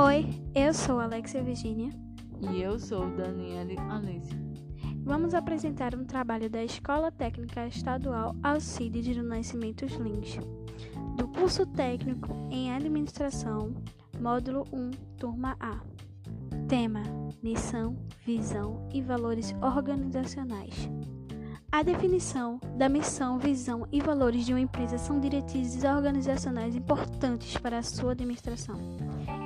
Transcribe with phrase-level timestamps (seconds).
[0.00, 1.90] Oi, eu sou Alexia Virginia.
[2.52, 4.38] E eu sou Daniele Alessia.
[5.02, 10.38] Vamos apresentar um trabalho da Escola Técnica Estadual Alcides do Nascimento Lins,
[11.16, 13.74] do curso técnico em Administração,
[14.20, 15.80] módulo 1, turma A.
[16.68, 17.02] Tema:
[17.42, 20.88] Missão, Visão e Valores Organizacionais.
[21.70, 27.78] A definição da missão, visão e valores de uma empresa são diretrizes organizacionais importantes para
[27.78, 28.80] a sua administração.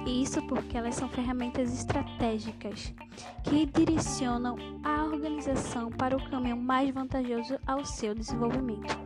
[0.06, 2.94] Isso porque elas são ferramentas estratégicas
[3.42, 8.96] que direcionam a organização para o caminho mais vantajoso ao seu desenvolvimento.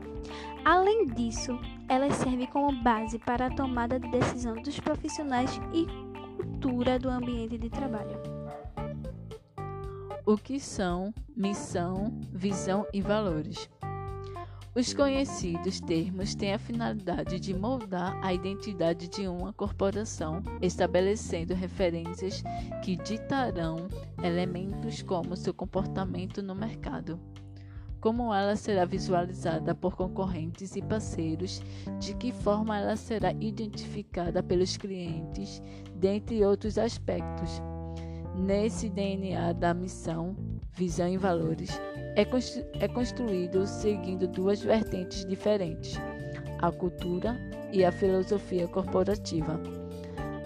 [0.63, 5.87] Além disso, elas servem como base para a tomada de decisão dos profissionais e
[6.37, 8.36] cultura do ambiente de trabalho
[10.27, 13.71] o que são missão, visão e valores.
[14.75, 22.43] Os conhecidos termos têm a finalidade de moldar a identidade de uma corporação, estabelecendo referências
[22.85, 23.77] que ditarão
[24.21, 27.21] elementos como seu comportamento no mercado,
[28.01, 31.63] como ela será visualizada por concorrentes e parceiros,
[32.01, 35.63] de que forma ela será identificada pelos clientes,
[35.95, 37.63] dentre outros aspectos.
[38.37, 40.37] Nesse DNA da missão,
[40.75, 41.81] visão e valores,
[42.15, 45.97] é, constru é construído seguindo duas vertentes diferentes:
[46.59, 47.35] a cultura
[47.73, 49.59] e a filosofia corporativa.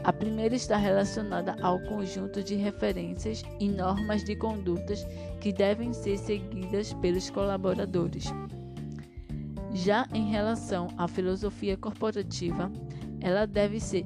[0.05, 5.05] A primeira está relacionada ao conjunto de referências e normas de condutas
[5.41, 8.27] que devem ser seguidas pelos colaboradores.
[9.74, 12.70] Já em relação à filosofia corporativa,
[13.20, 14.05] ela deve ser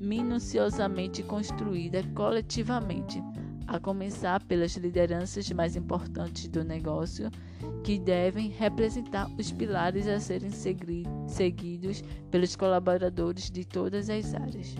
[0.00, 3.22] minuciosamente construída coletivamente,
[3.66, 7.30] a começar pelas lideranças mais importantes do negócio,
[7.82, 14.76] que devem representar os pilares a serem seguidos pelos colaboradores de todas as áreas.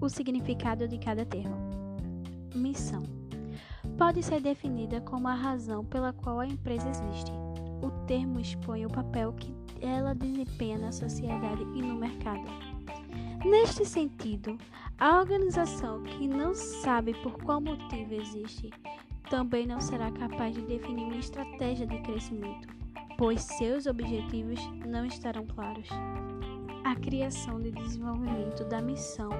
[0.00, 1.56] O significado de cada termo.
[2.54, 3.02] Missão
[3.96, 7.32] pode ser definida como a razão pela qual a empresa existe.
[7.82, 12.65] O termo expõe o papel que ela desempenha na sociedade e no mercado.
[13.48, 14.58] Neste sentido,
[14.98, 18.70] a organização que não sabe por qual motivo existe
[19.30, 22.66] também não será capaz de definir uma estratégia de crescimento,
[23.16, 25.88] pois seus objetivos não estarão claros.
[26.84, 29.30] A criação e desenvolvimento da missão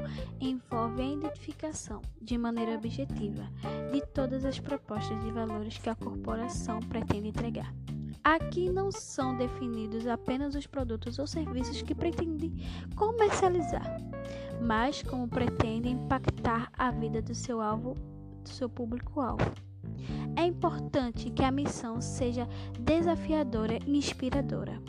[0.41, 3.50] envolve a identificação, de maneira objetiva,
[3.93, 7.75] de todas as propostas de valores que a corporação pretende entregar.
[8.27, 12.53] Aqui não são definidos apenas os produtos ou serviços que pretendem
[12.97, 14.01] comercializar,
[14.61, 17.95] mas como pretendem impactar a vida do seu alvo,
[18.43, 19.45] do seu público-alvo.
[20.35, 22.49] É importante que a missão seja
[22.81, 24.83] desafiadora e inspiradora.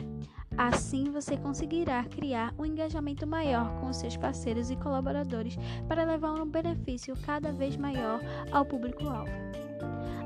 [0.56, 5.56] Assim, você conseguirá criar um engajamento maior com os seus parceiros e colaboradores
[5.86, 8.20] para levar um benefício cada vez maior
[8.50, 9.67] ao público-alvo.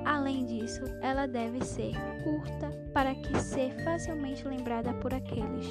[0.05, 1.93] Além disso, ela deve ser
[2.25, 5.67] curta para que ser facilmente lembrada por aqueles.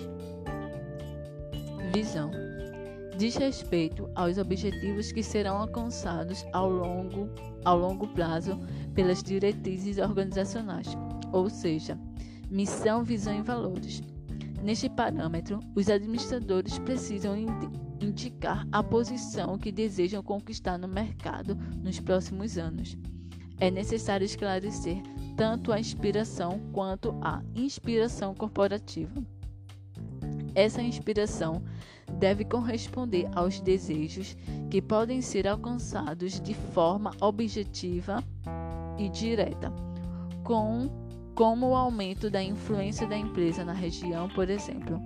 [1.93, 2.31] Visão
[3.17, 7.29] diz respeito aos objetivos que serão alcançados ao longo,
[7.65, 8.57] ao longo prazo
[8.95, 10.87] pelas diretrizes organizacionais,
[11.31, 11.99] ou seja,
[12.49, 14.01] missão, visão e valores.
[14.63, 17.35] Neste parâmetro, os administradores precisam
[17.99, 22.97] indicar a posição que desejam conquistar no mercado nos próximos anos
[23.61, 24.97] é necessário esclarecer
[25.37, 29.23] tanto a inspiração quanto a inspiração corporativa.
[30.55, 31.63] Essa inspiração
[32.19, 34.35] deve corresponder aos desejos
[34.69, 38.21] que podem ser alcançados de forma objetiva
[38.97, 39.71] e direta,
[40.43, 40.89] com,
[41.35, 44.99] como o aumento da influência da empresa na região, por exemplo.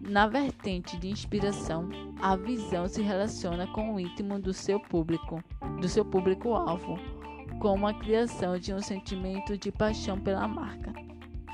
[0.00, 1.88] Na vertente de inspiração,
[2.20, 5.42] a visão se relaciona com o íntimo do seu público,
[5.80, 7.17] do seu público-alvo
[7.58, 10.92] como a criação de um sentimento de paixão pela marca.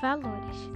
[0.01, 0.69] Valores.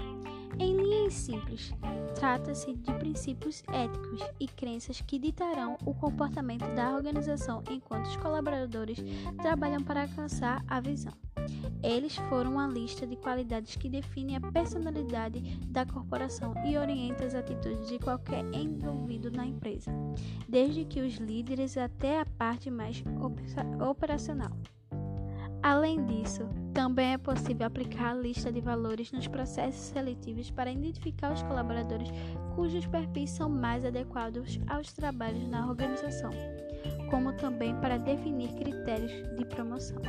[0.57, 1.71] Em linhas simples,
[2.15, 8.97] trata-se de princípios éticos e crenças que ditarão o comportamento da organização enquanto os colaboradores
[9.41, 11.13] trabalham para alcançar a visão.
[11.81, 17.35] Eles foram uma lista de qualidades que define a personalidade da corporação e orienta as
[17.35, 19.91] atitudes de qualquer envolvido na empresa,
[20.47, 23.01] desde que os líderes até a parte mais
[23.79, 24.51] operacional.
[25.61, 31.33] Além disso, também é possível aplicar a lista de valores nos processos seletivos para identificar
[31.33, 32.09] os colaboradores
[32.55, 36.31] cujos perfis são mais adequados aos trabalhos na organização,
[37.09, 40.01] como também para definir critérios de promoção.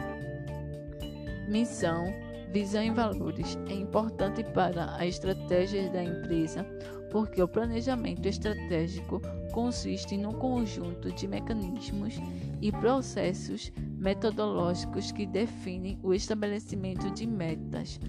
[1.48, 2.12] Missão,
[2.52, 6.66] Visão e valores é importante para a estratégia da empresa
[7.08, 12.14] porque o planejamento estratégico consiste num conjunto de mecanismos
[12.60, 18.00] e processos metodológicos que definem o estabelecimento de metas,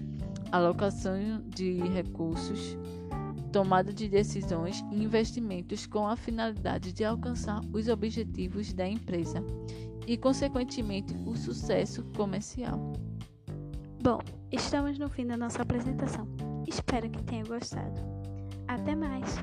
[0.51, 2.77] alocação de recursos,
[3.51, 9.43] tomada de decisões e investimentos com a finalidade de alcançar os objetivos da empresa
[10.07, 12.93] e, consequentemente, o sucesso comercial.
[14.01, 14.19] Bom,
[14.51, 16.27] estamos no fim da nossa apresentação.
[16.67, 17.99] Espero que tenha gostado.
[18.67, 19.35] Até mais!